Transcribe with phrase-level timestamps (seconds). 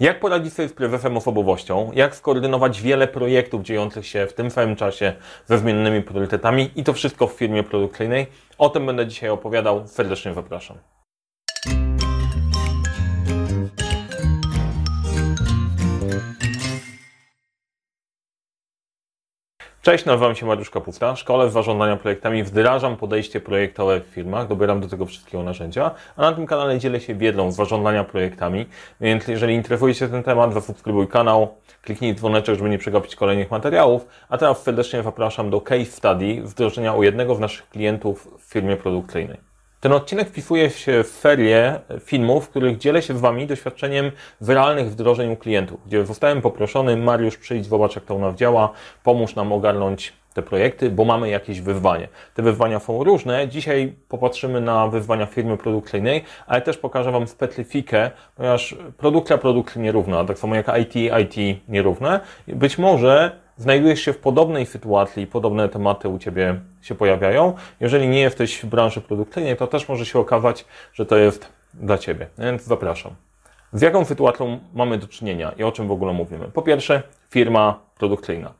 [0.00, 4.76] Jak poradzić sobie z prywefem osobowością, jak skoordynować wiele projektów dziejących się w tym samym
[4.76, 5.12] czasie
[5.46, 8.26] ze zmiennymi priorytetami i to wszystko w firmie produkcyjnej.
[8.58, 9.88] O tym będę dzisiaj opowiadał.
[9.88, 10.76] Serdecznie zapraszam.
[19.82, 21.16] Cześć, nazywam się Mariusz Kapufta.
[21.16, 26.22] Szkole w zarządzania projektami wdrażam podejście projektowe w firmach, dobieram do tego wszystkiego narzędzia, a
[26.22, 28.66] na tym kanale dzielę się wiedzą z zarządzania projektami,
[29.00, 34.06] więc jeżeli interesuje się ten temat, zasubskrybuj kanał, kliknij dzwoneczek, żeby nie przegapić kolejnych materiałów,
[34.28, 38.76] a teraz serdecznie zapraszam do case study wdrożenia u jednego z naszych klientów w firmie
[38.76, 39.49] produkcyjnej.
[39.80, 44.50] Ten odcinek wpisuje się w serię filmów, w których dzielę się z Wami doświadczeniem z
[44.50, 48.72] realnych wdrożeń u klientów, gdzie zostałem poproszony, Mariusz, przyjdź, zobacz jak to u nas działa,
[49.02, 52.08] pomóż nam ogarnąć te projekty, bo mamy jakieś wyzwanie.
[52.34, 53.48] Te wyzwania są różne.
[53.48, 60.24] Dzisiaj popatrzymy na wyzwania firmy produkcyjnej, ale też pokażę Wam specyfikę, ponieważ produkcja produkcji nierówna,
[60.24, 62.20] tak samo jak IT, IT nierówne.
[62.48, 67.54] Być może znajdujesz się w podobnej sytuacji i podobne tematy u Ciebie się pojawiają.
[67.80, 71.98] Jeżeli nie jesteś w branży produkcyjnej, to też może się okazać, że to jest dla
[71.98, 72.26] Ciebie.
[72.38, 73.12] Więc zapraszam.
[73.72, 76.48] Z jaką sytuacją mamy do czynienia i o czym w ogóle mówimy?
[76.48, 78.52] Po pierwsze, firma produkcyjna.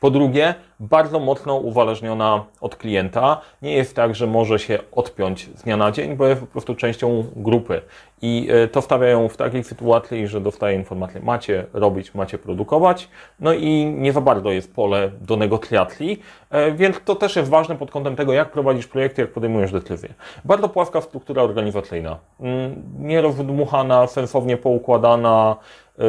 [0.00, 3.40] Po drugie, bardzo mocno uzależniona od klienta.
[3.62, 6.74] Nie jest tak, że może się odpiąć z dnia na dzień, bo jest po prostu
[6.74, 7.82] częścią grupy.
[8.22, 13.08] I e, to stawia ją w takiej sytuacji, że dostaje informację, macie robić, macie produkować,
[13.40, 17.76] no i nie za bardzo jest pole do negocjacji, e, więc to też jest ważne
[17.76, 20.14] pod kątem tego, jak prowadzisz projekty, jak podejmujesz decyzje.
[20.44, 25.56] Bardzo płaska struktura organizacyjna, mm, nierozmuchana, sensownie poukładana,
[25.98, 26.02] e,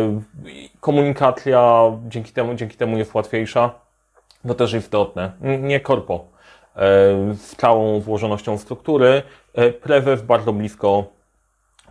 [0.79, 3.71] komunikacja dzięki temu, dzięki temu jest łatwiejsza.
[4.47, 5.31] To też istotne.
[5.41, 6.25] Nie korpo.
[7.33, 9.21] Z całą włożonością struktury.
[9.81, 11.18] Prewew bardzo blisko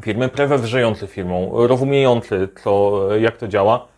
[0.03, 3.89] firmy, prezes żyjący firmą, rozumiejący, co, jak to działa.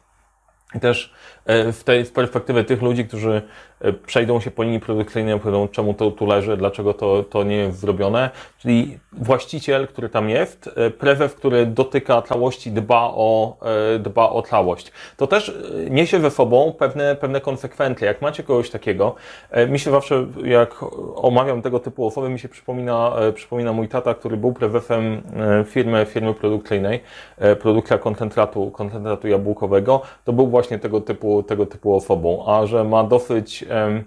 [0.75, 1.15] I też
[1.47, 3.43] w tej z perspektywy tych ludzi, którzy
[3.81, 7.57] e, przejdą się po linii produkcyjnej, powiedzą, czemu to tu leży, dlaczego to, to nie
[7.57, 8.31] jest zrobione.
[8.59, 13.57] Czyli właściciel, który tam jest, e, prezes, który dotyka całości, dba o,
[13.99, 14.93] dba o całość.
[15.17, 15.59] To też
[15.91, 18.07] niesie ze sobą pewne, pewne konsekwencje.
[18.07, 19.15] Jak macie kogoś takiego,
[19.69, 20.75] mi się zawsze, jak
[21.15, 25.23] omawiam tego typu osoby, mi się przypomina, przypomina mój tata, który był prezesem
[25.67, 27.01] firmy, firmy produkcyjnej,
[27.61, 30.03] produkcja koncentratu, koncentratu jabłkowego.
[30.25, 34.05] To był właśnie tego typu, tego typu osobą, a że ma dosyć um,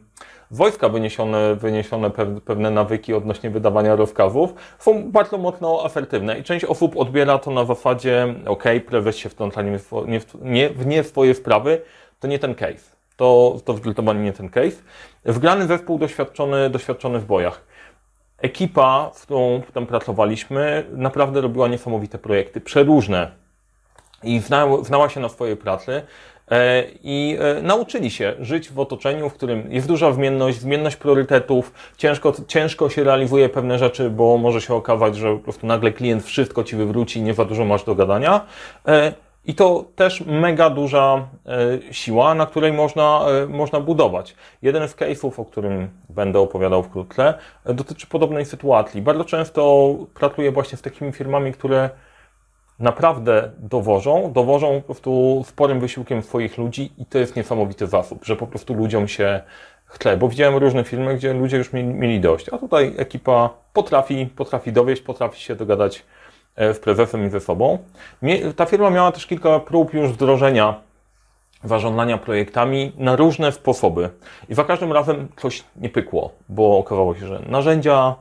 [0.52, 2.12] wojska wyniesione, wyniesione
[2.46, 7.66] pewne nawyki odnośnie wydawania rozkazów, są bardzo mocno asertywne i część osób odbiera to na
[7.66, 11.82] zasadzie, ok, prezes się wtrąca nie, nie, nie, nie w swoje sprawy,
[12.20, 12.94] to nie ten case.
[13.16, 14.78] To, to zdecydowanie nie ten case.
[15.26, 17.62] Wgrany zespół doświadczony, doświadczony w bojach.
[18.38, 23.32] Ekipa, z którą tam pracowaliśmy, naprawdę robiła niesamowite projekty, przeróżne
[24.24, 26.02] i znała, znała się na swojej pracy
[27.04, 32.34] i e, nauczyli się żyć w otoczeniu, w którym jest duża zmienność, zmienność priorytetów, ciężko,
[32.48, 36.64] ciężko się realizuje pewne rzeczy, bo może się okazać, że po prostu nagle klient wszystko
[36.64, 38.42] ci wywróci nie za dużo masz do gadania.
[38.88, 39.14] E,
[39.46, 41.28] I to też mega duża
[41.92, 44.36] siła, na której można, można budować.
[44.62, 47.34] Jeden z case'ów, o którym będę opowiadał wkrótce,
[47.66, 49.02] dotyczy podobnej sytuacji.
[49.02, 51.90] Bardzo często pracuję właśnie z takimi firmami, które
[52.80, 58.36] naprawdę dowożą, dowożą po prostu sporym wysiłkiem swoich ludzi i to jest niesamowity zasób, że
[58.36, 59.42] po prostu ludziom się
[59.86, 64.26] chce, bo widziałem różne filmy, gdzie ludzie już mieli, mieli dość, a tutaj ekipa potrafi,
[64.26, 66.04] potrafi dowieść, potrafi się dogadać
[66.58, 67.78] z e, prezesem i ze sobą.
[68.56, 70.76] Ta firma miała też kilka prób już wdrożenia
[71.64, 74.10] zarządzania projektami na różne sposoby
[74.50, 78.16] i za każdym razem coś nie pykło, bo okazało się, że narzędzia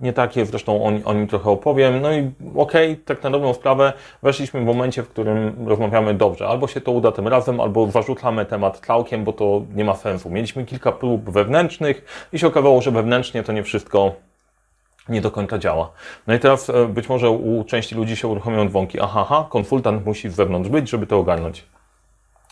[0.00, 2.00] nie takie, zresztą o, o nim trochę opowiem.
[2.00, 3.92] No i okej, okay, tak na dobrą sprawę,
[4.22, 6.48] weszliśmy w momencie, w którym rozmawiamy dobrze.
[6.48, 10.30] Albo się to uda tym razem, albo zarzucamy temat całkiem, bo to nie ma sensu.
[10.30, 14.12] Mieliśmy kilka prób wewnętrznych i się okazało, że wewnętrznie to nie wszystko
[15.08, 15.90] nie do końca działa.
[16.26, 19.00] No i teraz e, być może u części ludzi się uruchomią dzwonki.
[19.00, 21.64] Aha, aha, konsultant musi z zewnątrz być, żeby to ogarnąć.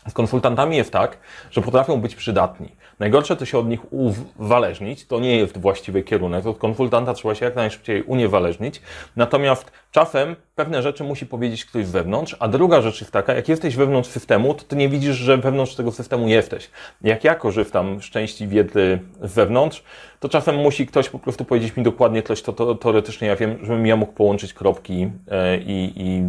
[0.08, 1.18] Z konsultantami jest tak,
[1.50, 2.68] że potrafią być przydatni.
[2.98, 6.46] Najgorsze to się od nich uwależnić, to nie jest właściwy kierunek.
[6.46, 8.80] Od konsultanta trzeba się jak najszybciej uniewależnić.
[9.16, 13.48] Natomiast czasem pewne rzeczy musi powiedzieć ktoś z wewnątrz, a druga rzecz jest taka, jak
[13.48, 16.70] jesteś wewnątrz systemu, to ty nie widzisz, że wewnątrz tego systemu jesteś.
[17.02, 19.82] Jak ja korzystam z części wiedzy z wewnątrz,
[20.20, 23.58] to czasem musi ktoś po prostu powiedzieć mi dokładnie coś, to, to teoretycznie ja wiem,
[23.62, 26.24] żebym ja mógł połączyć kropki e, i, i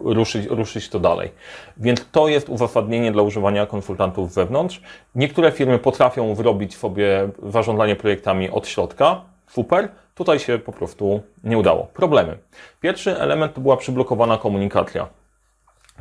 [0.00, 1.30] ruszyć, ruszyć to dalej.
[1.76, 4.80] Więc to jest uzasadnienie dla używania konsultantów z zewnątrz.
[5.14, 9.20] Niektóre firmy potrafią wyrobić sobie zarządzanie projektami od środka.
[9.46, 9.88] Super.
[10.14, 11.86] Tutaj się po prostu nie udało.
[11.94, 12.38] Problemy.
[12.80, 15.08] Pierwszy element to była przyblokowana komunikacja.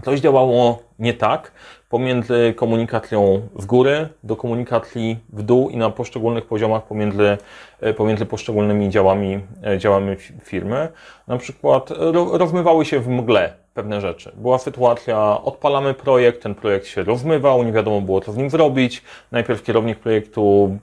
[0.04, 1.52] Coś działało nie tak
[1.90, 7.38] pomiędzy komunikacją w góry do komunikacji w dół i na poszczególnych poziomach pomiędzy,
[7.82, 10.88] e, pomiędzy poszczególnymi działami, e, działami firmy.
[11.28, 11.90] Na przykład
[12.32, 14.32] rozmywały się w mgle pewne rzeczy.
[14.36, 19.04] Była sytuacja, odpalamy projekt, ten projekt się rozmywał, nie wiadomo było co z nim zrobić.
[19.32, 20.78] Najpierw kierownik projektu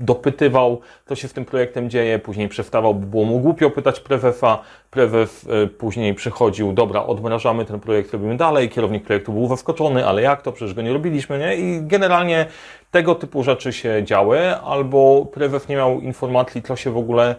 [0.00, 4.58] dopytywał, co się z tym projektem dzieje, później przestawał, bo było mu głupio pytać prezesa,
[4.90, 10.22] prezes y, później przychodził, dobra, odmrażamy ten projekt, robimy dalej, kierownik projektu był zaskoczony, ale
[10.22, 11.56] jak to, przecież go nie robiliśmy, nie?
[11.56, 12.46] I generalnie
[12.90, 17.34] tego typu rzeczy się działy, albo prezes nie miał informacji, co się w ogóle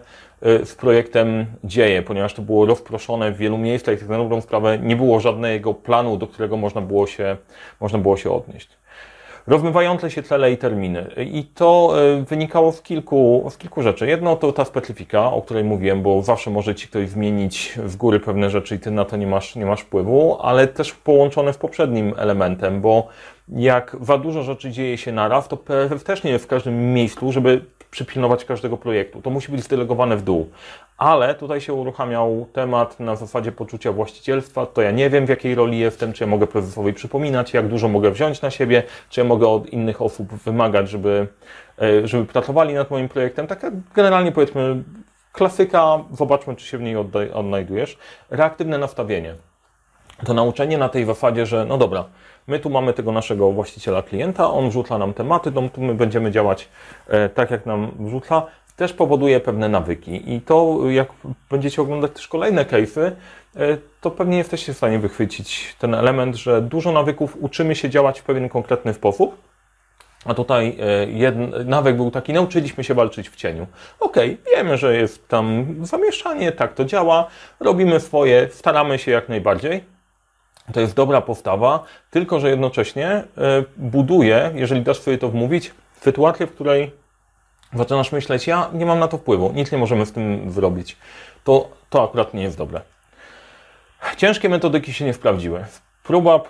[0.46, 4.78] y, z projektem dzieje, ponieważ to było rozproszone w wielu miejscach, tak na dobrą sprawę
[4.78, 7.36] nie było żadnego planu, do którego można było się,
[7.80, 8.81] można było się odnieść
[9.46, 11.10] rozmywające się cele i terminy.
[11.16, 14.06] I to e, wynikało z kilku, z kilku rzeczy.
[14.06, 18.20] Jedno to ta specyfika, o której mówiłem, bo zawsze może ci ktoś zmienić w góry
[18.20, 21.58] pewne rzeczy i ty na to nie masz, nie masz wpływu, ale też połączone z
[21.58, 23.08] poprzednim elementem, bo
[23.56, 27.32] jak za dużo rzeczy dzieje się naraz, to PRF też nie jest w każdym miejscu,
[27.32, 29.22] żeby przypilnować każdego projektu.
[29.22, 30.50] To musi być zdelegowane w dół.
[30.98, 34.66] Ale tutaj się uruchamiał temat na zasadzie poczucia właścicielstwa.
[34.66, 37.88] To ja nie wiem, w jakiej roli jestem, czy ja mogę prezesowi przypominać, jak dużo
[37.88, 41.26] mogę wziąć na siebie, czy ja mogę od innych osób wymagać, żeby,
[41.82, 43.46] e, żeby pracowali nad moim projektem.
[43.46, 44.84] Taka generalnie powiedzmy
[45.32, 46.96] klasyka, zobaczmy, czy się w niej
[47.32, 47.98] odnajdujesz.
[48.30, 49.34] Reaktywne nastawienie.
[50.26, 52.04] To nauczenie na tej zasadzie, że no dobra,
[52.46, 56.68] My tu mamy tego naszego właściciela klienta, on wrzuca nam tematy, to my będziemy działać
[57.08, 58.42] e, tak, jak nam wrzuca.
[58.76, 61.08] Też powoduje pewne nawyki i to, jak
[61.50, 63.12] będziecie oglądać też kolejne case'y, e,
[64.00, 68.24] to pewnie jesteście w stanie wychwycić ten element, że dużo nawyków uczymy się działać w
[68.24, 69.36] pewien konkretny sposób,
[70.24, 73.66] a tutaj e, jeden nawyk był taki, nauczyliśmy się walczyć w cieniu.
[74.00, 77.26] Okej, okay, wiemy, że jest tam zamieszanie, tak to działa,
[77.60, 79.84] robimy swoje, staramy się jak najbardziej,
[80.72, 83.24] to jest dobra postawa, tylko że jednocześnie e,
[83.76, 86.90] buduje, jeżeli dasz sobie to wmówić, sytuację, w której
[87.74, 90.96] zaczynasz myśleć, ja nie mam na to wpływu, nic nie możemy z tym zrobić.
[91.44, 92.80] To, to akurat nie jest dobre.
[94.16, 95.64] Ciężkie metodyki się nie sprawdziły.
[96.02, 96.40] Próba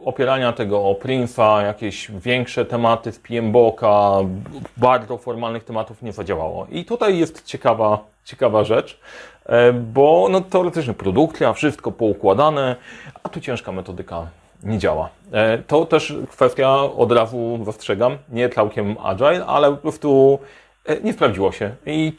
[0.00, 4.18] opierania tego o Prince'a, jakieś większe tematy z PMBOKa,
[4.76, 6.66] bardzo formalnych tematów nie zadziałało.
[6.70, 9.00] I tutaj jest ciekawa, ciekawa rzecz,
[9.74, 12.76] bo no, teoretycznie produkcja, wszystko poukładane,
[13.22, 14.26] a tu ciężka metodyka
[14.64, 15.08] nie działa.
[15.32, 20.38] E, to też kwestia, od razu zastrzegam, nie całkiem agile, ale po prostu
[20.86, 22.12] e, nie sprawdziło się i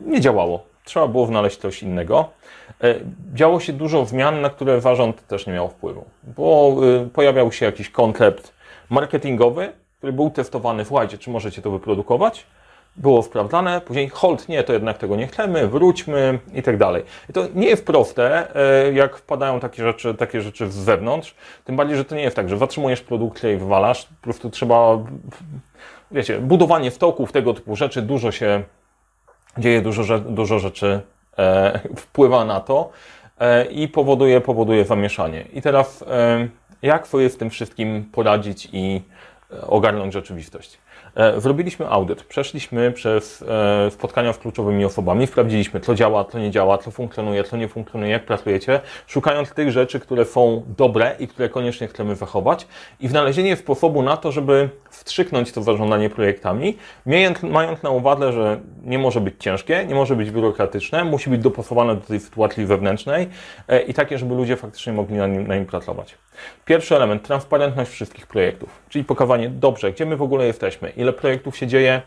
[0.00, 0.62] nie działało.
[0.84, 2.28] Trzeba było znaleźć coś innego.
[2.82, 2.94] E,
[3.34, 6.04] działo się dużo zmian, na które zarząd też nie miał wpływu,
[6.36, 6.76] bo
[7.12, 8.54] pojawiał się jakiś koncept
[8.90, 12.46] marketingowy, który był testowany, słuchajcie, czy możecie to wyprodukować?
[12.98, 17.02] Było sprawdzane, później hold, nie, to jednak tego nie chcemy, wróćmy i tak dalej.
[17.30, 21.34] I to nie jest proste, e, jak wpadają takie rzeczy, takie rzeczy z zewnątrz,
[21.64, 24.98] tym bardziej, że to nie jest tak, że zatrzymujesz produkcję i wywalasz, po prostu trzeba,
[26.10, 28.62] wiecie, budowanie stoków, tego typu rzeczy, dużo się
[29.58, 31.00] dzieje, dużo, dużo rzeczy
[31.38, 32.90] E, wpływa na to
[33.40, 35.44] e, i powoduje, powoduje zamieszanie.
[35.52, 36.48] I teraz e,
[36.82, 39.02] jak sobie z tym wszystkim poradzić i
[39.66, 40.78] ogarnąć rzeczywistość?
[41.18, 46.50] E, zrobiliśmy audyt, przeszliśmy przez e, spotkania z kluczowymi osobami, sprawdziliśmy, co działa, co nie
[46.50, 51.28] działa, co funkcjonuje, co nie funkcjonuje, jak pracujecie, szukając tych rzeczy, które są dobre i
[51.28, 52.66] które koniecznie chcemy zachować.
[53.00, 56.76] I znalezienie sposobu na to, żeby wstrzyknąć to zarządzanie projektami,
[57.42, 61.94] mając na uwadze, że nie może być ciężkie, nie może być biurokratyczne, musi być dopasowane
[61.94, 63.28] do tej sytuacji wewnętrznej
[63.68, 66.14] e, i takie, żeby ludzie faktycznie mogli na nim, na nim pracować.
[66.64, 71.56] Pierwszy element, transparentność wszystkich projektów, czyli pokazanie, dobrze, gdzie my w ogóle jesteśmy, ile projektów
[71.56, 72.02] się dzieje,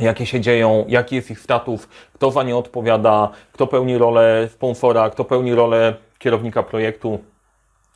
[0.00, 5.10] jakie się dzieją, jaki jest ich status, kto za nie odpowiada, kto pełni rolę sponsora,
[5.10, 7.18] kto pełni rolę kierownika projektu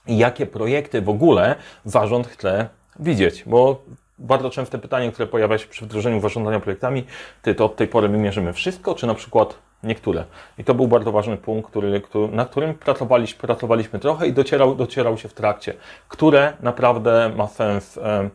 [0.06, 3.82] i jakie projekty w ogóle zarząd chce widzieć, bo
[4.18, 7.04] bardzo częste pytanie, które pojawia się przy wdrożeniu zarządzania projektami,
[7.42, 10.24] ty to od tej pory my mierzymy wszystko, czy na przykład niektóre.
[10.58, 14.74] I to był bardzo ważny punkt, który, który, na którym pracowaliśmy, pracowaliśmy trochę i docierał,
[14.74, 15.74] docierał się w trakcie,
[16.08, 18.30] które naprawdę ma sens e,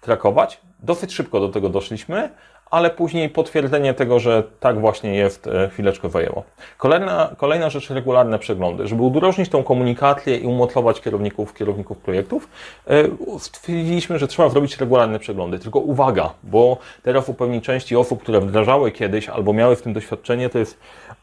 [0.00, 0.60] trakować.
[0.82, 2.30] Dosyć szybko do tego doszliśmy,
[2.70, 6.42] ale później potwierdzenie tego, że tak właśnie jest, e, chwileczkę zajęło.
[6.78, 8.86] Kolejna, kolejna rzecz, regularne przeglądy.
[8.86, 12.48] Żeby udrożnić tą komunikację i umocować kierowników, kierowników projektów,
[12.86, 13.04] e,
[13.38, 15.58] stwierdziliśmy, że trzeba zrobić regularne przeglądy.
[15.58, 19.92] Tylko uwaga, bo teraz u pewnej części osób, które wdrażały kiedyś albo miały w tym
[19.92, 20.78] doświadczenie, to jest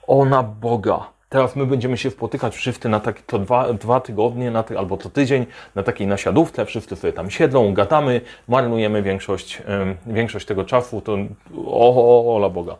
[0.07, 4.63] ona Boga Teraz my będziemy się spotykać wszyscy na takie to dwa, dwa tygodnie na
[4.63, 9.61] ty, albo co tydzień na takiej nasiadówce, wszyscy sobie tam siedzą, gadamy, marnujemy większość,
[10.05, 11.17] większość tego czasu, to
[11.65, 12.75] o, o, ola Boga.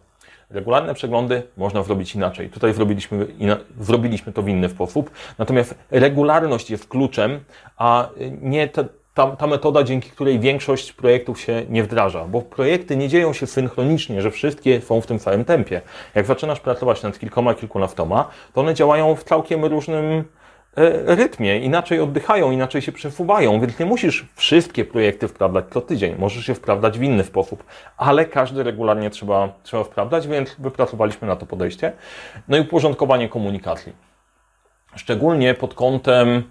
[0.50, 2.50] Regularne przeglądy można zrobić inaczej.
[2.50, 5.12] Tutaj zrobiliśmy, ina, zrobiliśmy to w inny sposób.
[5.38, 7.40] Natomiast regularność jest kluczem,
[7.78, 8.10] a
[8.42, 8.86] nie te,
[9.18, 13.48] ta, ta metoda, dzięki której większość projektów się nie wdraża, bo projekty nie dzieją się
[13.48, 15.82] synchronicznie, że wszystkie są w tym samym tempie.
[16.16, 20.24] Jak zaczynasz pracować nad kilkoma, kilkunastoma, to one działają w całkiem różnym e,
[21.16, 26.16] rytmie, inaczej oddychają, inaczej się przesuwają, więc nie musisz wszystkie projekty wprawdzać co tydzień.
[26.20, 27.64] Możesz je wprawdzać w inny sposób,
[27.98, 31.94] ale każdy regularnie trzeba, trzeba wprawdzać, więc wypracowaliśmy na to podejście.
[32.48, 33.94] No i uporządkowanie komunikacji.
[34.96, 36.44] Szczególnie pod kątem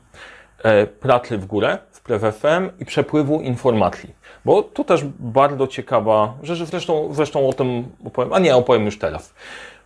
[1.01, 4.15] pracy w górę, PWFM i przepływu informacji.
[4.45, 8.99] Bo to też bardzo ciekawa rzecz, zresztą, zresztą o tym opowiem, a nie opowiem już
[8.99, 9.35] teraz.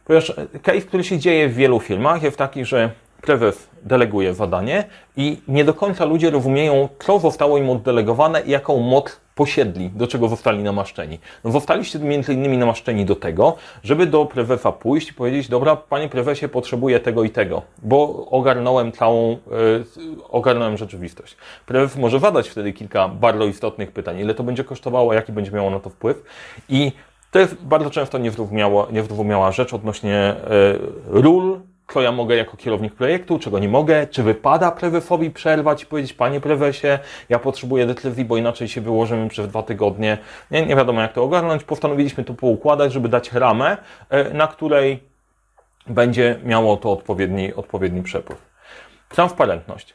[0.04, 2.90] Ponieważ case, który się dzieje w wielu firmach, jest taki, że
[3.22, 4.84] prezes deleguje zadanie
[5.16, 10.06] i nie do końca ludzie rozumieją, co zostało im oddelegowane i jaką moc posiedli, do
[10.06, 11.18] czego zostali namaszczeni.
[11.44, 16.08] No zostaliście między innymi namaszczeni do tego, żeby do prezesa pójść i powiedzieć, dobra, panie
[16.08, 19.84] prezesie, potrzebuję tego i tego, bo ogarnąłem całą, yy,
[20.28, 21.36] ogarnąłem rzeczywistość.
[21.66, 25.70] Prezes może zadać wtedy kilka bardzo istotnych pytań, ile to będzie kosztowało, jaki będzie miało
[25.70, 26.22] na to wpływ
[26.68, 26.92] i
[27.30, 28.18] to jest bardzo często
[28.92, 30.34] niezrozumiała rzecz odnośnie
[31.12, 31.60] yy, ról
[31.92, 36.12] co ja mogę jako kierownik projektu, czego nie mogę, czy wypada prezesowi przerwać i powiedzieć,
[36.12, 40.18] panie prezesie, ja potrzebuję decyzji, bo inaczej się wyłożymy przez dwa tygodnie.
[40.50, 41.64] Nie, nie wiadomo jak to ogarnąć.
[41.64, 43.76] Postanowiliśmy to poukładać, żeby dać ramę,
[44.10, 45.02] e, na której
[45.86, 48.38] będzie miało to odpowiedni, odpowiedni przepływ.
[49.08, 49.94] Transparentność.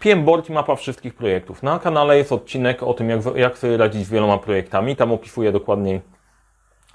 [0.00, 1.62] PM Board i mapa wszystkich projektów.
[1.62, 4.96] Na kanale jest odcinek o tym, jak, jak sobie radzić z wieloma projektami.
[4.96, 6.00] Tam opisuję dokładniej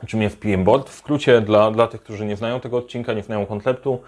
[0.07, 0.89] czym jest PM Board.
[0.89, 3.99] W skrócie dla, dla tych, którzy nie znają tego odcinka, nie znają konceptu,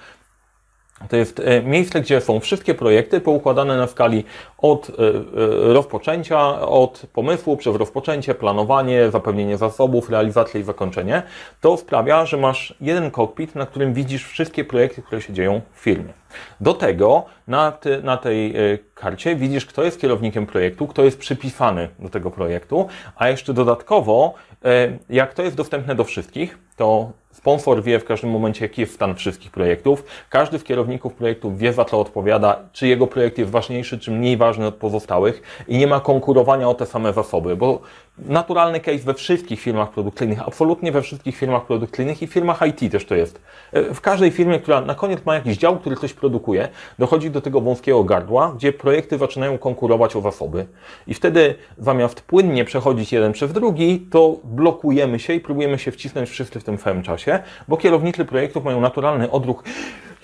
[1.10, 4.24] to jest e, miejsce, gdzie są wszystkie projekty poukładane na skali
[4.58, 11.24] od e, e, rozpoczęcia, od pomysłu przez rozpoczęcie, planowanie, zapewnienie zasobów, realizację i zakończenie.
[11.62, 15.80] To sprawia, że masz jeden kokpit, na którym widzisz wszystkie projekty, które się dzieją w
[15.80, 16.14] firmie.
[16.62, 18.54] Do tego na, ty, na tej
[18.94, 24.34] karcie widzisz, kto jest kierownikiem projektu, kto jest przypisany do tego projektu, a jeszcze dodatkowo,
[25.10, 29.16] jak to jest dostępne do wszystkich, to Sponsor wie w każdym momencie, jaki jest stan
[29.16, 30.04] wszystkich projektów.
[30.30, 34.38] Każdy z kierowników projektów wie, za co odpowiada, czy jego projekt jest ważniejszy, czy mniej
[34.38, 37.82] ważny od pozostałych i nie ma konkurowania o te same zasoby, bo
[38.18, 43.06] naturalny case we wszystkich firmach produkcyjnych, absolutnie we wszystkich firmach produkcyjnych i firmach IT też
[43.06, 43.42] to jest.
[43.74, 46.70] W każdej firmie, która na koniec ma jakiś dział, który coś produkuje,
[47.00, 50.66] dochodzi do tego wąskiego gardła, gdzie projekty zaczynają konkurować o zasoby.
[51.08, 56.30] I wtedy zamiast płynnie przechodzić jeden przez drugi, to blokujemy się i próbujemy się wcisnąć
[56.30, 59.64] wszyscy w tym samym czasie, bo kierownicy projektów mają naturalny odruch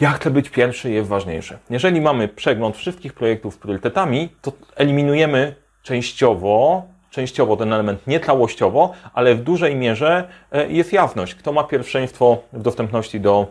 [0.02, 1.58] ja chcę być pierwszy jest ważniejsze.
[1.70, 6.84] Jeżeli mamy przegląd wszystkich projektów z priorytetami, to eliminujemy częściowo
[7.14, 12.38] częściowo ten element, nie całościowo, ale w dużej mierze e, jest jawność, kto ma pierwszeństwo
[12.54, 13.48] w dostępności do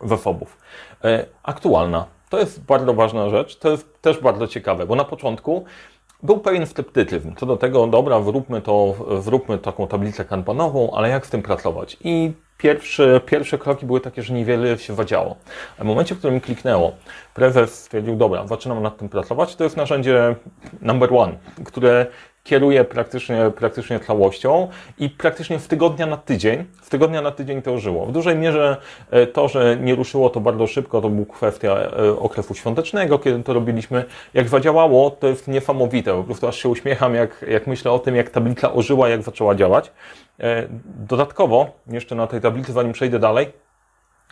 [0.00, 0.58] zasobów.
[1.04, 2.06] E, aktualna.
[2.30, 5.64] To jest bardzo ważna rzecz, to jest też bardzo ciekawe, bo na początku
[6.22, 11.26] był pewien sceptycyzm co do tego, dobra, wróbmy to, wróbmy taką tablicę kanbanową, ale jak
[11.26, 11.96] z tym pracować?
[12.04, 15.36] I pierwsze, pierwsze kroki były takie, że niewiele się wadziało.
[15.78, 16.92] A w momencie, w którym kliknęło,
[17.34, 20.36] prezes stwierdził, dobra, zaczynam nad tym pracować, to jest narzędzie
[20.80, 21.32] number one,
[21.64, 22.06] które
[22.44, 24.68] kieruje praktycznie, praktycznie całością
[24.98, 28.06] i praktycznie w tygodnia na tydzień, w tygodnia na tydzień to żyło.
[28.06, 28.76] W dużej mierze
[29.10, 33.42] e, to, że nie ruszyło to bardzo szybko, to była kwestia e, okresu świątecznego, kiedy
[33.42, 34.04] to robiliśmy.
[34.34, 36.12] Jak zadziałało, to jest niesamowite.
[36.12, 39.54] Po prostu aż się uśmiecham, jak, jak myślę o tym, jak tablica ożyła, jak zaczęła
[39.54, 39.92] działać.
[40.40, 43.61] E, dodatkowo, jeszcze na tej tablicy, zanim przejdę dalej,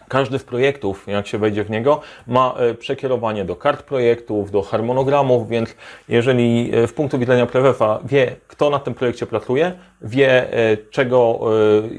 [0.09, 4.62] każdy z projektów, jak się wejdzie w niego, ma e, przekierowanie do kart projektów, do
[4.62, 5.75] harmonogramów, więc
[6.09, 11.40] jeżeli w e, punktu widzenia prezesa wie, kto na tym projekcie pracuje, wie, e, czego,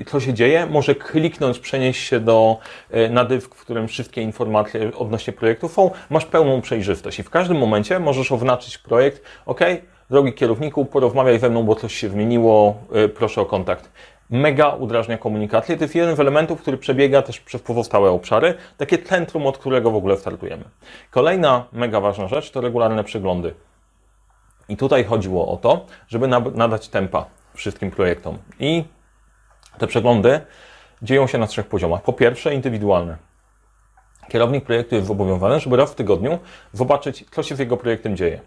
[0.08, 2.58] co się dzieje, może kliknąć, przenieść się do,
[3.10, 8.00] na w którym wszystkie informacje odnośnie projektu są, masz pełną przejrzystość i w każdym momencie
[8.00, 9.60] możesz oznaczyć projekt, ok,
[10.10, 12.76] drogi kierowniku, porozmawiaj ze mną, bo coś się zmieniło,
[13.16, 13.92] proszę o kontakt
[14.32, 15.78] mega udrażnia komunikację.
[15.78, 19.92] To jest jeden z elementów, który przebiega też przez pozostałe obszary, takie centrum, od którego
[19.92, 20.64] w ogóle startujemy.
[21.12, 23.54] Kolejna mega ważna rzecz to regularne przeglądy.
[24.70, 28.38] I tutaj chodziło o to, żeby nadać tempa wszystkim projektom.
[28.60, 28.84] I
[29.78, 30.42] te przeglądy
[31.02, 32.02] dzieją się na trzech poziomach.
[32.02, 33.18] Po pierwsze, indywidualne.
[34.30, 36.40] Kierownik projektu jest zobowiązany, żeby raz w tygodniu
[36.74, 38.42] zobaczyć, co się z jego projektem dzieje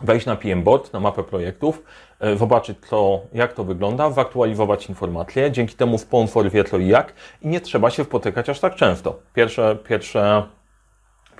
[0.00, 1.82] wejść na PM Board, na mapę projektów,
[2.20, 5.50] e, zobaczyć to, jak to wygląda, zaktualizować informacje.
[5.50, 9.18] Dzięki temu sponsor wie co i jak i nie trzeba się spotykać aż tak często.
[9.34, 10.42] Pierwsze, pierwsze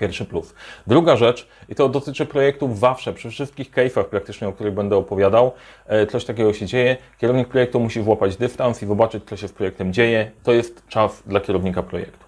[0.02, 0.54] Pierwszy plus.
[0.86, 5.52] Druga rzecz, i to dotyczy projektów zawsze, przy wszystkich case'ach praktycznie, o których będę opowiadał,
[5.86, 6.96] e, coś takiego się dzieje.
[7.18, 10.30] Kierownik projektu musi włapać dystans i zobaczyć, co się z projektem dzieje.
[10.42, 12.26] To jest czas dla kierownika projektu.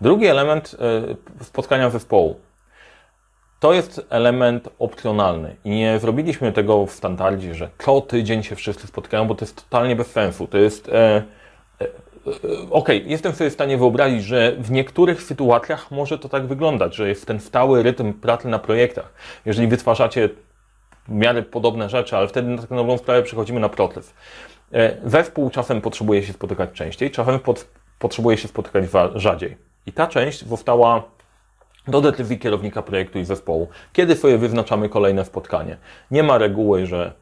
[0.00, 0.76] Drugi element
[1.40, 2.40] e, spotkania zespołu.
[3.66, 8.86] To jest element opcjonalny i nie zrobiliśmy tego w standardzie, że co tydzień się wszyscy
[8.86, 10.46] spotkają, bo to jest totalnie bez sensu.
[10.46, 10.88] To jest.
[10.88, 11.22] E,
[12.70, 16.94] Okej, okay, jestem sobie w stanie wyobrazić, że w niektórych sytuacjach może to tak wyglądać,
[16.94, 19.12] że jest ten stały rytm pracy na projektach.
[19.46, 20.28] Jeżeli wytwarzacie
[21.08, 24.14] w miarę podobne rzeczy, ale wtedy na taką dobrą sprawę przechodzimy na proces.
[25.04, 27.68] Zespół czasem potrzebuje się spotykać częściej, czasem pod,
[27.98, 29.56] potrzebuje się spotykać rzadziej.
[29.86, 31.15] I ta część została
[31.88, 35.76] do decyzji kierownika projektu i zespołu, kiedy sobie wyznaczamy kolejne spotkanie.
[36.10, 37.12] Nie ma reguły, że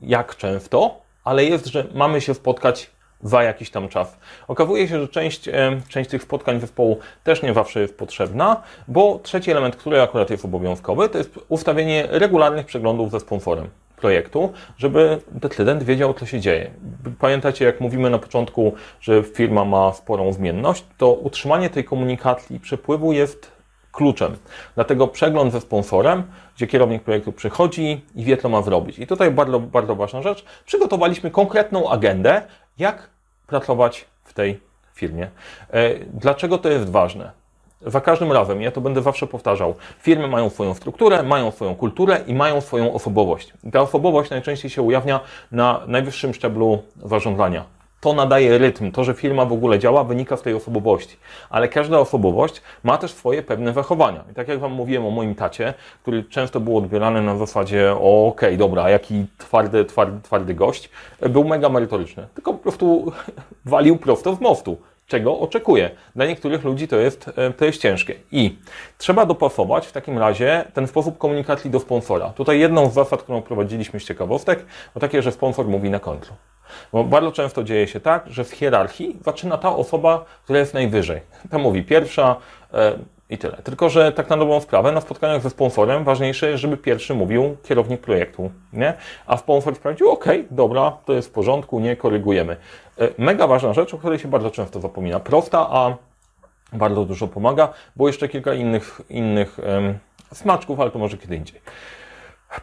[0.00, 2.90] jak często, ale jest, że mamy się spotkać
[3.22, 4.18] za jakiś tam czas.
[4.48, 5.48] Okazuje się, że część,
[5.88, 10.44] część tych spotkań zespołu też nie zawsze jest potrzebna, bo trzeci element, który akurat jest
[10.44, 16.70] obowiązkowy, to jest ustawienie regularnych przeglądów ze sponsorem projektu, żeby decydent wiedział, co się dzieje.
[17.18, 23.12] Pamiętacie, jak mówimy na początku, że firma ma sporą zmienność, to utrzymanie tej komunikacji przepływu
[23.12, 23.54] jest
[23.94, 24.36] kluczem.
[24.74, 26.22] Dlatego przegląd ze sponsorem,
[26.56, 28.98] gdzie kierownik projektu przychodzi i wie, co ma zrobić.
[28.98, 30.44] I tutaj bardzo, bardzo ważna rzecz.
[30.66, 32.42] Przygotowaliśmy konkretną agendę,
[32.78, 33.10] jak
[33.46, 34.60] pracować w tej
[34.94, 35.30] firmie.
[35.70, 37.44] E, dlaczego to jest ważne?
[37.86, 42.20] Za każdym razem, ja to będę zawsze powtarzał, firmy mają swoją strukturę, mają swoją kulturę
[42.26, 43.52] i mają swoją osobowość.
[43.72, 45.20] Ta osobowość najczęściej się ujawnia
[45.52, 47.64] na najwyższym szczeblu zarządzania.
[48.04, 48.90] To nadaje rytm.
[48.92, 51.16] To, że firma w ogóle działa, wynika z tej osobowości.
[51.50, 54.24] Ale każda osobowość ma też swoje pewne zachowania.
[54.30, 58.00] I tak jak Wam mówiłem o moim tacie, który często był odbierany na zasadzie, okej,
[58.02, 60.90] okay, dobra, jaki twardy, twardy, twardy gość,
[61.30, 62.26] był mega merytoryczny.
[62.34, 63.12] Tylko po prostu
[63.64, 65.90] walił prosto w mostu czego oczekuję.
[66.16, 68.14] Dla niektórych ludzi to jest, e, to jest ciężkie.
[68.32, 68.58] I
[68.98, 72.28] trzeba dopasować w takim razie ten sposób komunikacji do sponsora.
[72.28, 76.32] Tutaj jedną z zasad, którą prowadziliśmy z ciekawostek, to takie, że sponsor mówi na końcu.
[76.92, 81.20] Bo bardzo często dzieje się tak, że w hierarchii zaczyna ta osoba, która jest najwyżej.
[81.50, 82.36] Ta mówi pierwsza
[82.74, 82.92] e,
[83.30, 83.56] i tyle.
[83.56, 87.56] Tylko, że tak na dobrą sprawę, na spotkaniach ze sponsorem ważniejsze jest, żeby pierwszy mówił
[87.62, 88.94] kierownik projektu, nie?
[89.26, 92.56] A sponsor sprawdził, ok, dobra, to jest w porządku, nie korygujemy.
[92.98, 95.20] E, mega ważna rzecz, o której się bardzo często zapomina.
[95.20, 95.96] Prosta, a
[96.72, 97.68] bardzo dużo pomaga.
[97.96, 99.58] Było jeszcze kilka innych, innych
[100.32, 101.60] smaczków, ale to może kiedy indziej.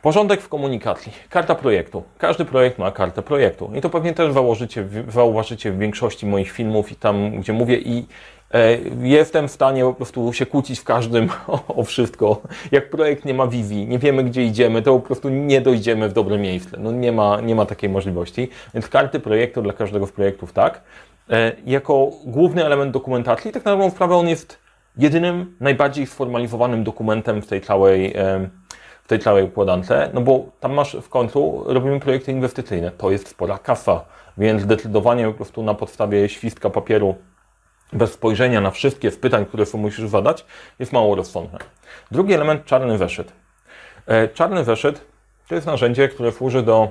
[0.01, 1.12] Porządek w komunikacji.
[1.30, 2.04] Karta projektu.
[2.17, 3.71] Każdy projekt ma kartę projektu.
[3.75, 8.08] I to pewnie też zauważycie, zauważycie w większości moich filmów i tam, gdzie mówię i
[8.54, 12.41] e, jestem w stanie po prostu się kłócić w każdym o, o, wszystko.
[12.71, 16.13] Jak projekt nie ma wizji, nie wiemy gdzie idziemy, to po prostu nie dojdziemy w
[16.13, 16.77] dobre miejsce.
[16.80, 18.49] No nie ma, nie ma takiej możliwości.
[18.73, 20.82] Więc karty projektu dla każdego z projektów tak.
[21.30, 24.60] E, jako główny element dokumentacji, tak naprawdę sprawę on jest
[24.97, 28.49] jedynym, najbardziej sformalizowanym dokumentem w tej całej e,
[29.12, 33.58] tej całej układance, no bo tam masz w końcu, robimy projekty inwestycyjne, to jest spora
[33.58, 34.06] kasa,
[34.38, 37.15] więc zdecydowanie po prostu na podstawie świstka papieru
[37.93, 40.45] bez spojrzenia na wszystkie z pytań, które sobie musisz zadać,
[40.80, 41.60] jest mało rozsądne.
[42.12, 43.34] Drugi element, czarny zeszyt.
[44.08, 45.06] E, czarny zeszyt
[45.47, 46.89] to jest narzędzie, które służy do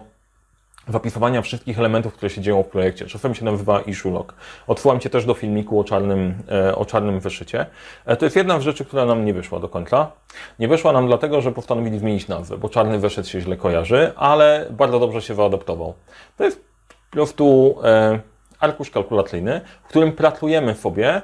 [0.88, 3.06] zapisywania wszystkich elementów, które się dzieją w projekcie.
[3.06, 4.34] Czasem się nazywa issue log.
[4.66, 7.66] Odsyłam Cię też do filmiku o czarnym, e, o czarnym wyszycie.
[8.06, 10.10] E, to jest jedna z rzeczy, która nam nie wyszła do końca.
[10.58, 14.66] Nie wyszła nam dlatego, że postanowili zmienić nazwę, bo czarny wyszyt się źle kojarzy, ale
[14.70, 15.94] bardzo dobrze się wyadaptował.
[16.36, 18.20] To jest po prostu e,
[18.60, 21.22] arkusz kalkulacyjny, w którym pracujemy sobie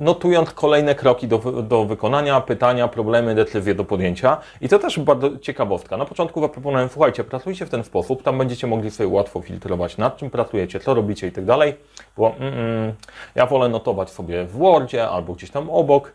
[0.00, 4.36] notując kolejne kroki do, do wykonania, pytania, problemy, decyzje do podjęcia.
[4.60, 5.96] I to też bardzo ciekawostka.
[5.96, 10.16] Na początku zaproponowałem, słuchajcie, pracujcie w ten sposób, tam będziecie mogli sobie łatwo filtrować, nad
[10.16, 11.74] czym pracujecie, co robicie i tak dalej,
[12.16, 12.92] bo mm,
[13.34, 16.12] ja wolę notować sobie w Wordzie albo gdzieś tam obok.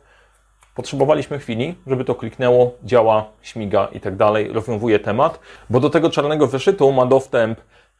[0.75, 6.09] Potrzebowaliśmy chwili, żeby to kliknęło, działa, śmiga i tak dalej, rozwiązuje temat, bo do tego
[6.09, 7.59] czarnego wyszytu ma dostęp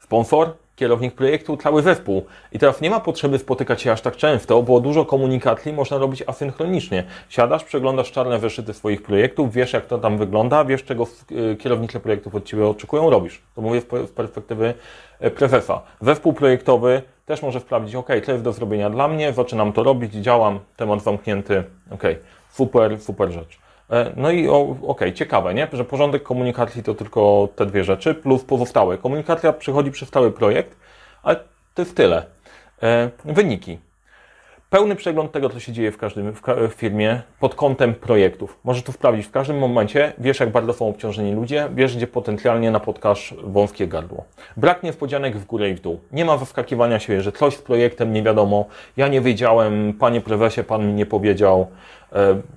[0.10, 2.26] sponsor, kierownik projektu, cały zespół.
[2.52, 6.24] I teraz nie ma potrzeby spotykać się aż tak często, bo dużo komunikacji można robić
[6.28, 7.04] asynchronicznie.
[7.30, 12.00] Siadasz, przeglądasz czarne wyszyty swoich projektów, wiesz jak to tam wygląda, wiesz czego y, kierownicy
[12.00, 13.41] projektów od Ciebie oczekują, robisz.
[13.56, 14.74] To mówię z perspektywy
[15.19, 15.82] e, prezesa.
[16.02, 20.13] Zespół projektowy też może sprawdzić, ok, co jest do zrobienia dla mnie, zaczynam to robić,
[20.13, 22.04] działam, temat zamknięty, ok,
[22.50, 23.60] super, super rzecz.
[23.91, 25.67] E, no i okej, okay, ciekawe, nie?
[25.73, 28.97] że porządek komunikacji to tylko te dwie rzeczy, plus pozostałe.
[28.97, 30.75] Komunikacja przychodzi przez cały projekt,
[31.23, 31.36] ale
[31.73, 32.25] to jest tyle.
[32.84, 33.80] E, wyniki.
[34.69, 36.41] pełny przegląd tego, co się dzieje w każdym w,
[36.75, 38.60] firmie pod kątem projektów.
[38.63, 42.71] Możesz to wprawić w każdym momencie, wiesz jak bardzo są obciążeni ludzie, wiesz gdzie potencjalnie
[42.71, 44.23] napotkasz wąskie gardło.
[44.58, 45.99] Brak niespodzianek w górę i w dół.
[46.12, 48.65] Nie ma wyskakiwania się, że coś z projektem nie wiadomo,
[48.97, 51.67] ja nie wiedziałem, panie prezesie, pan mi nie powiedział,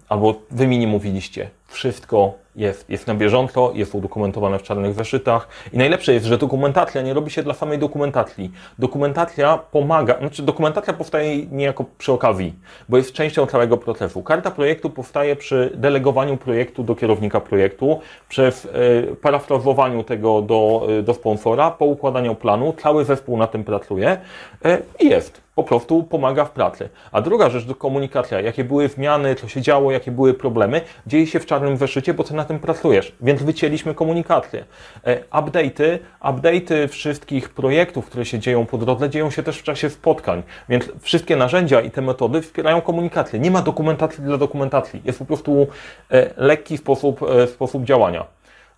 [0.08, 1.50] albo wy mi nie mówiliście.
[1.66, 7.02] Wszystko jest, jest na bieżąco, jest udokumentowane w czarnych zeszytach i najlepsze jest, że dokumentacja
[7.02, 8.52] nie robi się dla samej dokumentacji.
[8.78, 12.54] Dokumentacja pomaga, znaczy dokumentacja powstaje niejako przy okazji,
[12.88, 14.22] bo jest częścią całego procesu.
[14.22, 18.68] Karta projektu powstaje przy delegowaniu projektu do kierownika projektu, przez e,
[19.16, 24.18] parafrazowaniu tego do, e, do sponsora, po układaniu planu, cały zespół na tym pracuje
[24.64, 26.88] e, i jest po prostu pomaga w pracy.
[27.12, 28.40] A druga rzecz to komunikacja.
[28.40, 32.24] Jakie były zmiany, co się działo, jakie były problemy, dzieje się w czarnym zeszycie, bo
[32.24, 33.12] ty na tym pracujesz.
[33.20, 34.64] Więc wycięliśmy komunikację.
[35.04, 39.90] E, update'y, update'y wszystkich projektów, które się dzieją po drodze, dzieją się też w czasie
[39.90, 40.42] spotkań.
[40.68, 43.38] Więc wszystkie narzędzia i te metody wspierają komunikację.
[43.38, 45.02] Nie ma dokumentacji dla dokumentacji.
[45.04, 45.66] Jest po prostu
[46.10, 48.24] e, lekki sposób, e, sposób działania.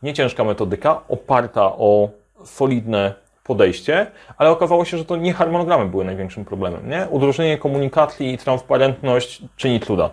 [0.02, 2.08] Nie ciężka metodyka, oparta o
[2.44, 4.06] solidne podejście,
[4.38, 6.90] ale okazało się, że to nie harmonogramy były największym problemem.
[6.90, 7.06] Nie?
[7.10, 10.10] Udrożnienie komunikacji i transparentność czyni cuda.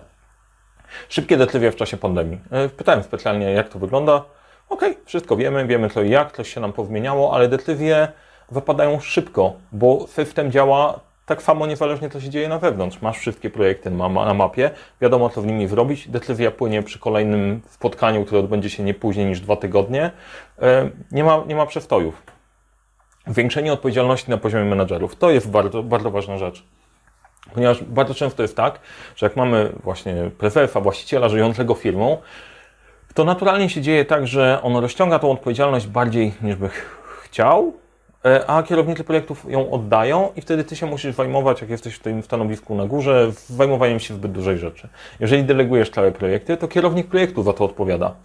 [1.09, 2.39] Szybkie decyzje w czasie pandemii.
[2.51, 4.23] E, Pytałem specjalnie, jak to wygląda.
[4.69, 8.07] Okej, wszystko wiemy, wiemy co i jak, coś się nam pozmieniało, ale decyzje
[8.51, 13.01] wypadają szybko, bo system działa tak samo niezależnie co się dzieje na wewnątrz.
[13.01, 17.61] Masz wszystkie projekty na na mapie, wiadomo co w nimi zrobić, decyzja płynie przy kolejnym
[17.69, 20.11] spotkaniu, które odbędzie się nie później niż dwa tygodnie.
[20.61, 22.21] E, Nie ma, nie ma przestojów.
[23.27, 25.15] Zwiększenie odpowiedzialności na poziomie menadżerów.
[25.15, 26.63] To jest bardzo, bardzo ważna rzecz.
[27.53, 28.79] Ponieważ bardzo często jest tak,
[29.15, 32.17] że jak mamy właśnie prezesa, właściciela żyjącego firmą,
[33.13, 37.73] to naturalnie się dzieje tak, że on rozciąga tą odpowiedzialność bardziej niż by ch- chciał,
[38.47, 42.23] a kierownicy projektów ją oddają i wtedy ty się musisz zajmować, jak jesteś w tym
[42.23, 44.89] stanowisku na górze, zajmowaniem się zbyt dużej rzeczy.
[45.19, 48.15] Jeżeli delegujesz całe projekty, to kierownik projektu za to odpowiada.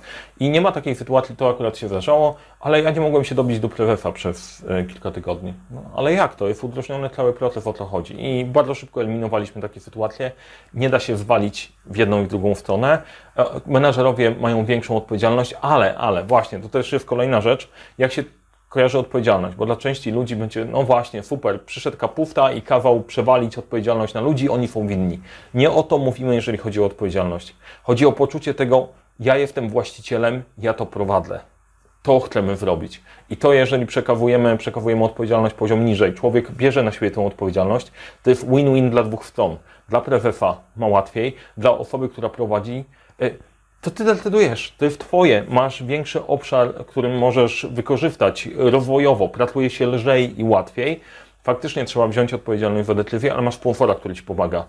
[0.41, 3.61] I nie ma takiej sytuacji, to akurat się zdarzało, ale ja nie mogłem się dobić
[3.61, 5.55] do prezesa przez e, kilka tygodni.
[5.71, 6.49] No, ale jak to?
[6.49, 8.25] Jest udrożniony cały proces, o co chodzi.
[8.25, 10.33] I bardzo szybko eliminowaliśmy takie sytuacje.
[10.75, 13.03] Nie da się zwalić w jedną i drugą stronę.
[13.37, 18.25] E, Menadżerowie mają większą odpowiedzialność, ale, ale właśnie, to też jest kolejna rzecz, jak się
[18.77, 23.59] kojarzy odpowiedzialność, bo dla części ludzi będzie, no właśnie, super, przyszedł kapufta i kawał przewalić
[23.59, 25.21] odpowiedzialność na ludzi, oni są winni.
[25.55, 27.57] Nie o to mówimy, jeżeli chodzi o odpowiedzialność.
[27.83, 28.89] Chodzi o poczucie tego,
[29.21, 31.41] ja jestem właścicielem, ja to prowadzę.
[32.03, 33.03] To chcemy zrobić.
[33.31, 38.31] I to, jeżeli przekazujemy, przekazujemy odpowiedzialność poziom niżej, człowiek bierze na siebie tę odpowiedzialność, to
[38.31, 39.57] jest win-win dla dwóch stron.
[39.89, 42.85] Dla prezesa ma łatwiej, dla osoby, która prowadzi,
[43.23, 43.39] y,
[43.81, 49.87] to ty decydujesz, to jest twoje, masz większy obszar, którym możesz wykorzystać rozwojowo, pracuje się
[49.87, 51.01] lżej i łatwiej.
[51.43, 54.67] Faktycznie trzeba wziąć odpowiedzialność za decyzję, ale masz sponsora, który ci pomaga.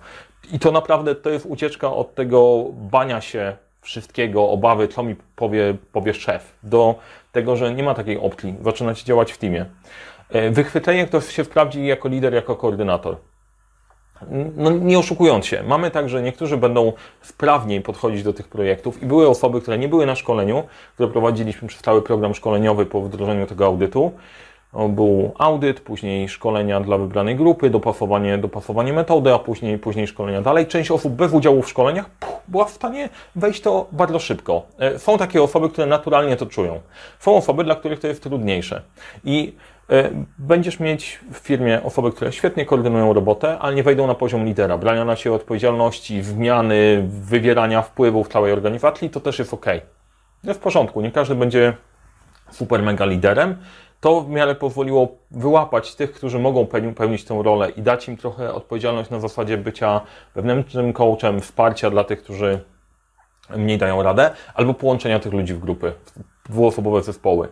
[0.52, 5.76] I to naprawdę to jest ucieczka od tego bania się wszystkiego, obawy, co mi powie,
[5.92, 6.96] powie szef, do
[7.32, 9.66] tego, że nie ma takiej opcji, zaczynać działać w teamie.
[10.30, 13.18] E, Wychwycenie, kto się sprawdzi jako lider, jako koordynator.
[14.56, 19.06] No, nie oszukując się, mamy tak, że niektórzy będą sprawniej podchodzić do tych projektów i
[19.06, 23.46] były osoby, które nie były na szkoleniu, które prowadziliśmy przez cały program szkoleniowy po wdrożeniu
[23.46, 24.12] tego audytu.
[24.90, 30.68] Był audyt, później szkolenia dla wybranej grupy, dopasowanie, dopasowanie metody, a później, później szkolenia dalej.
[30.68, 34.62] Część osób bez udziału w szkoleniach puh, była w stanie wejść to bardzo szybko.
[34.80, 36.80] E, Są takie osoby, które naturalnie to czują.
[37.20, 38.82] Są osoby, dla których to jest trudniejsze.
[39.24, 39.54] I
[40.38, 44.78] Będziesz mieć w firmie osoby, które świetnie koordynują robotę, ale nie wejdą na poziom lidera,
[44.78, 49.66] brania na siebie odpowiedzialności, zmiany, wywierania wpływu w całej organizacji, to też jest ok.
[50.44, 51.74] Jest w porządku, nie każdy będzie
[52.52, 53.58] super mega liderem.
[54.00, 58.18] To w miarę pozwoliło wyłapać tych, którzy mogą pełni- pełnić tę rolę i dać im
[58.18, 60.02] trochę odpowiedzialność na zasadzie bycia
[60.36, 62.60] wewnętrznym coachem, wsparcia dla tych, którzy
[63.56, 65.94] mniej dają radę, albo połączenia tych ludzi w grupy,
[66.46, 67.48] w dwuosobowe zespoły.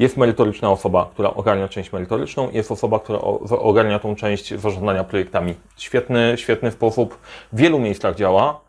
[0.00, 3.18] Jest merytoryczna osoba, która ogarnia część merytoryczną, jest osoba, która
[3.50, 5.54] ogarnia tą część zarządzania projektami.
[5.76, 7.18] Świetny, świetny sposób.
[7.52, 8.60] W wielu miejscach działa,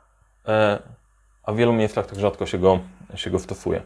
[0.48, 0.80] e,
[1.44, 2.80] a w wielu miejscach tak rzadko się go,
[3.16, 3.82] się go stosuje.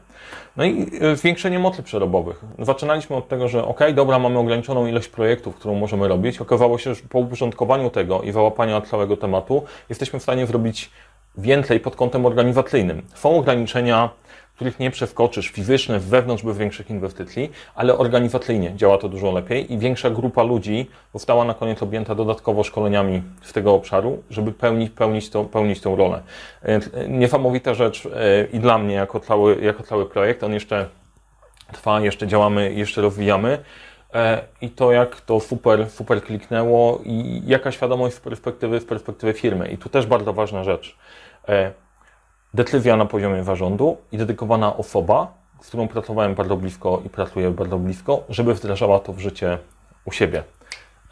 [0.57, 2.41] No i e, zwiększenie mocy przerobowych.
[2.59, 6.41] Zaczynaliśmy od tego, że ok, dobra, mamy ograniczoną ilość projektów, którą możemy robić.
[6.41, 10.91] Okazało się, że po uporządkowaniu tego i załapaniu całego tematu jesteśmy w stanie zrobić
[11.37, 13.01] więcej pod kątem organizacyjnym.
[13.13, 14.09] Są ograniczenia,
[14.55, 19.77] których nie przeskoczysz, fizyczne, wewnątrz bez większych inwestycji, ale organizacyjnie działa to dużo lepiej i
[19.77, 25.29] większa grupa ludzi została na koniec objęta dodatkowo szkoleniami z tego obszaru, żeby pełnić, pełnić,
[25.29, 26.21] tą, pełnić tą rolę.
[26.63, 28.09] E, Niesamowita rzecz e,
[28.53, 30.89] i dla mnie jako cały, jako cały projekt, on jeszcze
[31.73, 33.57] trwa, jeszcze działamy, jeszcze rozwijamy.
[34.13, 39.33] e, i to, jak to super, super kliknęło i jaka świadomość z perspektywy, z perspektywy
[39.33, 39.67] firmy.
[39.67, 40.97] I tu też bardzo ważna rzecz.
[42.55, 47.77] Decyzja na poziomie zarządu i dedykowana osoba, z którą pracowałem bardzo blisko i pracuję bardzo
[47.77, 49.57] blisko, żeby wdrażała to w życie
[50.05, 50.43] u siebie.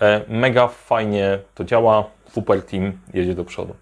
[0.02, 3.76] E, Mega fajnie to działa, super team jedzie do przodu.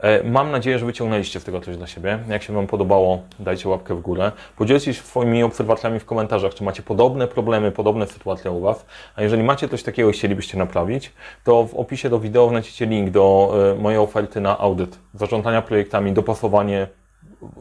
[0.00, 2.18] E, Mam nadzieję, że wyciągnęliście z tego coś dla siebie.
[2.28, 4.32] Jak się Wam podobało, dajcie łapkę w górę.
[4.56, 8.86] Podzielcie się swoimi obserwacjami w komentarzach, czy macie podobne problemy, podobne sytuacje u Was.
[9.16, 11.12] A jeżeli macie coś takiego i chcielibyście naprawić,
[11.44, 16.12] to w opisie do wideo znajdziecie link do e, mojej oferty na audyt, zarządzania projektami,
[16.12, 16.86] dopasowanie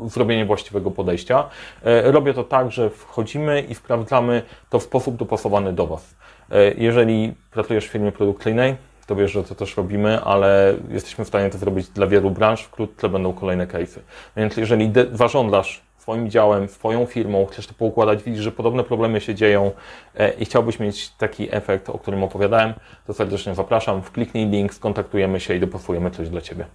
[0.05, 1.49] zrobienie właściwego podejścia.
[1.83, 6.15] E, Robię to tak, że wchodzimy i sprawdzamy to w sposób dopasowany do Was.
[6.51, 8.75] E, Jeżeli pracujesz w firmie produkcyjnej,
[9.07, 12.61] to wiesz, że to też robimy, ale jesteśmy w stanie to zrobić dla wielu branż.
[12.63, 13.99] Wkrótce będą kolejne case'y.
[14.37, 19.35] Więc jeżeli zarządzasz swoim działem, swoją firmą, chcesz to poukładać, widzisz, że podobne problemy się
[19.35, 19.71] dzieją
[20.15, 22.73] e, i chciałbyś mieć taki efekt, o którym opowiadałem,
[23.07, 24.01] to serdecznie zapraszam.
[24.01, 26.65] Wkliknij link, skontaktujemy się i dopasujemy coś dla Ciebie.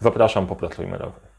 [0.00, 1.31] Zapraszam, popracujmy razem.